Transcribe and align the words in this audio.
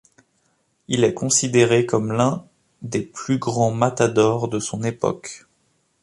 Il 0.87 1.03
est 1.03 1.13
considéré 1.13 1.85
comme 1.85 2.11
l'un 2.11 2.43
des 2.81 3.01
plus 3.01 3.37
grands 3.37 3.69
matadors 3.69 4.47
de 4.47 4.57
son 4.57 4.81
époque. 4.81 5.45